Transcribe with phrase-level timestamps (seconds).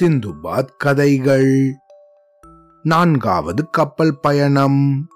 [0.00, 1.72] சிந்துபாத் கதைகள்.
[2.82, 5.08] நான்காவது கப்பல் பயணம்.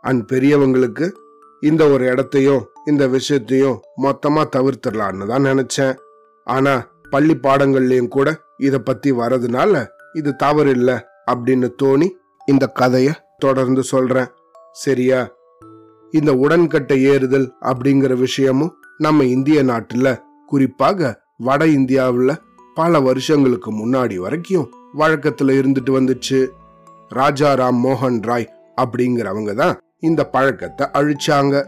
[0.00, 1.10] அண்ட் பெரியவங்களுக்கு
[1.60, 5.96] இந்த ஒரு இடத்தையும் இந்த விஷயத்தையும் மொத்தமா தவிர்த்திடலான்னு தான் நினைச்சேன்.
[6.44, 12.10] ஆனா பள்ளி பாடங்கள்லயும் கூட இத பத்தி வரதுனால இது தவறு இல்ல அப்படின்னு தோணி
[12.46, 14.28] இந்த கதைய தொடர்ந்து சொல்றேன்.
[14.72, 15.28] சரியா?
[16.10, 22.34] இந்த உடன்கட்டை ஏறுதல் அப்படிங்கிற விஷயமும் நம்ம இந்திய நாட்டுல குறிப்பாக வட இந்தியாவில்
[22.74, 26.48] பல வருஷங்களுக்கு முன்னாடி வரைக்கும் வழக்கத்தில் இருந்துட்டு வந்துச்சு.
[27.08, 31.64] ராஜா ராம் மோகன் ராய் அப்படிங்கிறவங்க தான் இந்த பழக்கத்தை அழிச்சாங்க.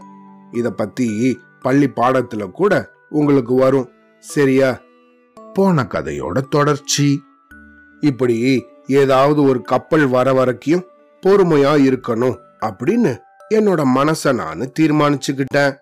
[0.53, 3.89] இத பத்தி பள்ளி பாடத்துல கூட உங்களுக்கு வரும்.
[4.19, 4.81] சரியா?
[5.53, 7.23] போன கதையோட தொடர்ச்சி.
[8.01, 10.85] இப்படி ஏதாவது ஒரு கப்பல் வர வரைக்கும்
[11.27, 13.19] பொறுமையா இருக்கணும் அப்படின்னு
[13.55, 15.77] என்னோட மனசை நான் தீர்மானிச்சுக்கிட்டேன்.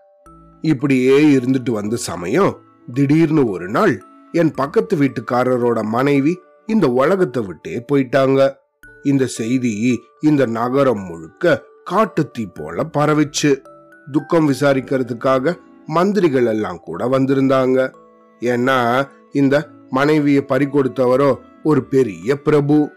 [0.60, 2.58] இப்படியே இருந்துட்டு வந்த சமயம்
[2.94, 8.54] திடீர்னு ஒரு நாள் என் பக்கத்து வீட்டுக்காரரோட மனைவி இந்த உலகத்தை விட்டே போயிட்டாங்க.
[9.02, 13.62] இந்த செய்தி இந்த நகரம் முழுக்க காட்டுத்தீ போல பரவிச்சு.
[14.12, 15.56] துக்கம் விசாரிக்கிறதுக்காக
[15.86, 17.92] மந்திரிகள் எல்லாம் கூட வந்திருந்தாங்க.
[18.40, 22.90] ஏன்னா இந்த மனைவியை பறிக்கொடுத்தவரோ ஒரு பெரிய பிரபு.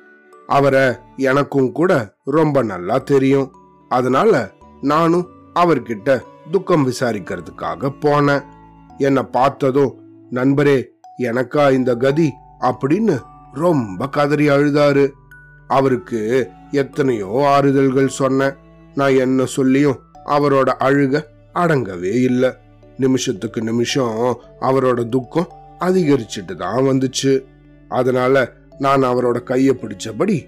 [0.48, 3.52] அவரை எனக்கும் கூட ரொம்ப நல்லா தெரியும்.
[3.90, 6.22] அதனால நானும் அவர்கிட்ட
[6.52, 8.44] துக்கம் விசாரிக்கிறதுக்காக போனேன்.
[8.98, 10.00] என்னை பார்த்ததும்
[10.32, 10.84] நண்பரே
[11.18, 12.34] எனக்கா இந்த கதி?
[12.60, 13.22] அப்படின்னு
[13.54, 15.12] ரொம்ப கதறி அழுதாரு.
[15.68, 18.56] அவருக்கு எத்தனையோ ஆறுதல்கள் சொன்னேன்
[18.96, 22.54] நான் என்ன சொல்லியும் அவரோட அழுக அடங்கவே இல்லை.
[22.98, 25.48] நிமிஷத்துக்கு நிமிஷம் அவரோட துக்கம்
[25.80, 27.44] அதிகரிச்சுட்டு தான் வந்துச்சு.
[27.90, 30.44] அதனால நான் அவரோட கையை பிடிச்சபடி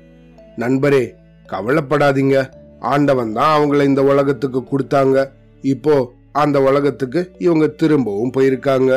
[0.58, 1.14] நண்பரே
[1.50, 2.50] கவலைப்படாதீங்க.
[2.80, 5.30] ஆண்டவன் தான் அவங்கள இந்த உலகத்துக்கு கொடுத்தாங்க.
[5.61, 8.91] இப்போ அந்த உலகத்துக்கு இவங்க திரும்பவும் போயிருக்காங்க.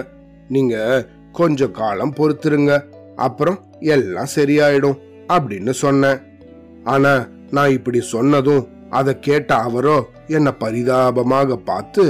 [0.49, 0.75] நீங்க
[1.33, 2.73] கொஞ்ச காலம் பொறுத்துருங்க.
[3.17, 3.59] அப்புறம்
[3.95, 6.19] எல்லாம் சரியாயிடும் அப்படின்னு சொன்னேன்.
[6.85, 7.13] ஆனா
[7.51, 9.97] நான் இப்படி சொன்னதும் அதை கேட்ட அவரோ
[10.27, 12.05] என்ன பரிதாபமாக பார்த்து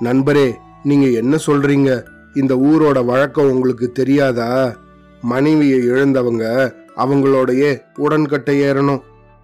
[0.00, 0.48] நண்பரே
[0.82, 1.90] நீங்க என்ன சொல்றீங்க?
[2.34, 4.50] இந்த ஊரோட வழக்கம் உங்களுக்கு தெரியாதா?
[5.22, 6.44] மனைவியை இழந்தவங்க
[7.02, 9.02] அவங்களோடையே உடன்கட்டை ஏறணும்.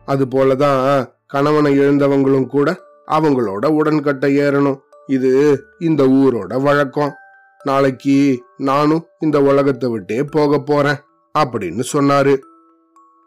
[0.09, 0.81] அது போலதான்
[1.27, 2.69] கணவனை இழந்தவங்களும் கூட
[3.11, 4.79] அவங்களோட உடன்கட்டை ஏறணும்.
[5.07, 7.13] இது இந்த ஊரோட வழக்கம்.
[7.65, 10.97] நாளைக்கு நானும் இந்த உலகத்தை விட்டே போக போறேன்
[11.39, 12.37] அப்படின்னு சொன்னாரு.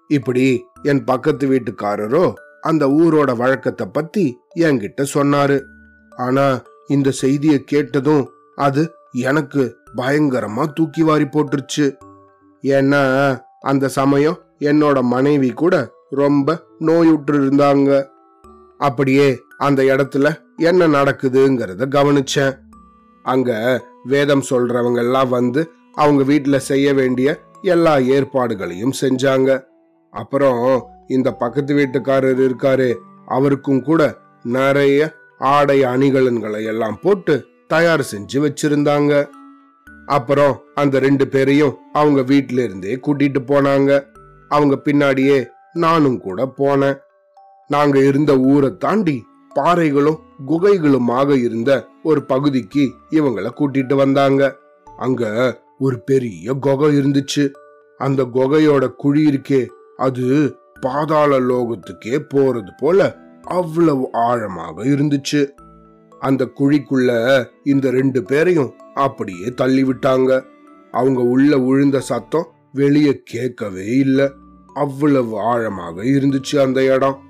[0.07, 5.61] இப்படி என் பக்கத்து வீட்டுக்காரரோ அந்த ஊரோட வழக்கத்தை பத்தி என்கிட்ட சொன்னாரு.
[6.09, 11.97] ஆனா இந்த செய்தியை கேட்டதும் அது எனக்கு பயங்கரமா தூக்கி வாரி போட்டுருச்சு.
[12.63, 18.07] ஏன்னா அந்த சமயம் என்னோட மனைவி கூட ரொம்ப நோயுற்று இருந்தாங்க.
[18.77, 22.57] அப்படியே அந்த இடத்துல என்ன நடக்குதுங்கிறத கவனிச்சேன்.
[23.23, 29.63] அங்க வேதம் சொல்றவங்க எல்லாம் வந்து அவங்க வீட்டுல செய்ய வேண்டிய எல்லா ஏற்பாடுகளையும் செஞ்சாங்க.
[30.09, 39.27] அப்புறம் இந்த பக்கத்து வீட்டுக்காரர் இருக்காரு அவருக்கும் கூட நிறைய ஆடை அணிகலன்களை எல்லாம் போட்டு தயார் செஞ்சு வச்சிருந்தாங்க.
[40.05, 44.05] அப்புறம் அந்த ரெண்டு பேரையும் அவங்க வீட்டில இருந்தே கூட்டிட்டு போனாங்க.
[44.49, 46.97] அவங்க பின்னாடியே நானும் கூட போனேன்.
[47.67, 49.25] நாங்க இருந்த ஊரை தாண்டி
[49.57, 51.71] பாறைகளும் குகைகளுமாக இருந்த
[52.03, 54.55] ஒரு பகுதிக்கு இவங்கள கூட்டிட்டு வந்தாங்க.
[54.97, 55.23] அங்க
[55.79, 57.53] ஒரு பெரிய குகை இருந்துச்சு.
[57.97, 59.61] அந்த குகையோட குழி இருக்கே
[59.97, 65.41] அது பாதாள லோகத்துக்கே போறது போல அவ்வளவு ஆழமாக இருந்துச்சு.
[66.19, 67.11] அந்த குழிக்குள்ள
[67.63, 70.31] இந்த ரெண்டு பேரையும் அப்படியே தள்ளி விட்டாங்க
[70.91, 74.27] அவங்க உள்ள விழுந்த சத்தம் வெளியே கேட்கவே இல்லை.
[74.73, 77.25] அவ்வளவு ஆழமாக இருந்துச்சு அந்த இடம்.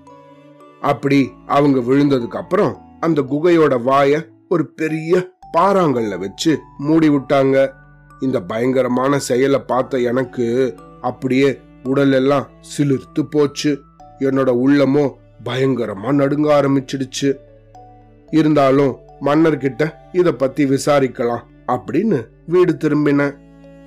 [0.82, 5.28] அப்படி அவங்க விழுந்ததுக்கு அப்புறம் அந்த குகையோட வாய ஒரு பெரிய
[5.58, 7.72] பாறாங்கல்ல வச்சு மூடி விட்டாங்க.
[8.20, 13.82] இந்த பயங்கரமான செயலை பார்த்த எனக்கு அப்படியே உடல் எல்லாம் சிலிர்த்து போச்சு.
[14.20, 15.14] என்னோட உள்ளமோ
[15.46, 17.34] பயங்கரமா நடுங்க ஆரம்பிச்சிடுச்சு.
[18.32, 23.36] இருந்தாலும் மன்னர்கிட்ட இத பத்தி விசாரிக்கலாம் அப்படின்னு வீடு திரும்பினேன்.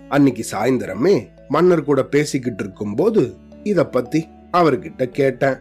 [0.09, 5.56] அன்னைக்கு சாயந்தரமே மன்னர் கூட பேசிக்கிட்டு இருக்கும்போது இத பத்தி அவர்கிட்ட கேட்டேன்.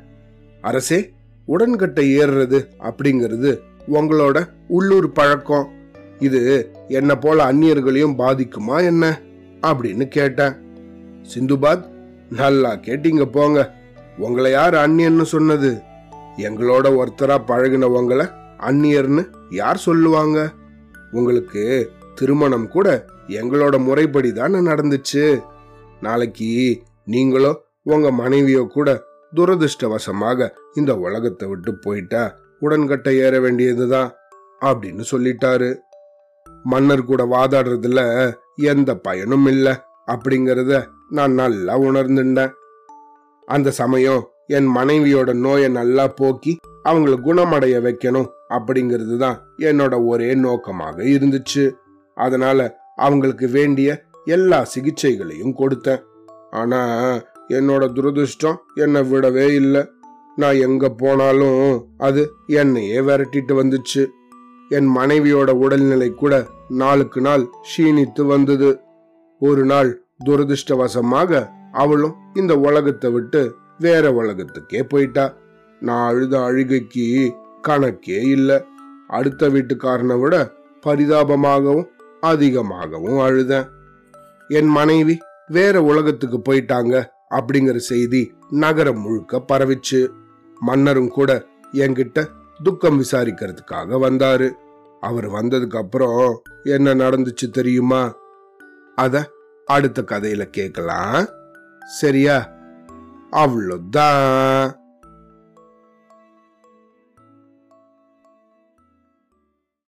[0.61, 1.13] அரசே
[1.49, 3.59] உடன்கட்டை ஏறுறது அப்படிங்கிறது
[3.91, 5.71] உங்களோட உள்ளூர் பழக்கம்.
[6.19, 9.21] இது என்ன போல அந்நியர்களையும் பாதிக்குமா என்ன?
[9.61, 10.53] அப்படின்னு கேட்டேன்.
[11.33, 11.83] சிந்துபாத்
[12.29, 13.73] நல்லா கேட்டீங்க போங்க.
[14.17, 15.81] உங்களை யார் அந்நியன்னு சொன்னது?
[16.37, 18.29] எங்களோட ஒருத்தரா பழகினவங்களை
[18.59, 20.49] அந்நியர்னு யார் சொல்லுவாங்க?
[21.11, 25.39] உங்களுக்கு திருமணம் கூட எங்களோட முறைப்படி தானே நடந்துச்சு.
[26.01, 29.03] நாளைக்கு நீங்களோ உங்க மனைவியோ கூட
[29.35, 34.15] துரதிருஷ்டவசமாக இந்த உலகத்தை விட்டு போயிட்டா உடன்கட்டை ஏற வேண்டியதுதான்
[34.65, 35.75] அப்படின்னு சொல்லிட்டாரு.
[36.63, 39.73] மன்னர் கூட வாதாடுறதுல எந்த பயனும் இல்லை
[40.05, 42.51] அப்படிங்கறத நான் நல்லா உணர்ந்துட்டேன்.
[43.45, 51.03] அந்த சமயம் என் மனைவியோட நோயை நல்லா போக்கி அவங்கள குணமடைய வைக்கணும் அப்படிங்கிறது தான் என்னோட ஒரே நோக்கமாக
[51.03, 51.71] இருந்துச்சு.
[52.13, 56.01] அதனால அவங்களுக்கு வேண்டிய எல்லா சிகிச்சைகளையும் கொடுத்தேன்.
[56.51, 56.79] ஆனா
[57.49, 59.89] என்னோட துரதிருஷ்டம் என்னை விடவே இல்லை.
[60.35, 64.05] நான் எங்க போனாலும் அது என்னையே விரட்டிட்டு வந்துச்சு.
[64.69, 68.79] என் மனைவியோட உடல்நிலை கூட நாளுக்கு நாள் க்ஷீணித்து வந்தது.
[69.39, 69.89] ஒரு நாள்
[70.25, 75.33] துரதிருஷ்டவசமாக அவளும் இந்த உலகத்தை விட்டு வேற உலகத்துக்கே போயிட்டா.
[75.81, 77.35] நான் அழுத அழுகைக்கு
[77.67, 78.57] கணக்கே இல்லை.
[79.07, 80.35] அடுத்த வீட்டுக்காரனை விட
[80.85, 81.87] பரிதாபமாகவும்
[82.21, 83.67] அதிகமாகவும் அழுதேன்.
[84.47, 85.17] என் மனைவி
[85.47, 86.95] வேற உலகத்துக்கு போயிட்டாங்க.
[87.29, 90.09] அப்படிங்கிற செய்தி நகரம் முழுக்க பரவிச்சு.
[90.59, 92.25] மன்னரும் கூட என்கிட்ட
[92.63, 94.51] துக்கம் விசாரிக்கிறதுக்காக வந்தாரு.
[94.99, 98.15] அவர் வந்ததுக்கு அப்புறம் என்ன நடந்துச்சு தெரியுமா?
[98.95, 99.31] அத
[99.65, 101.27] அடுத்த கதையில கேட்கலாம்
[101.79, 102.51] சரியா?
[103.31, 104.78] அவ்வளோதான்.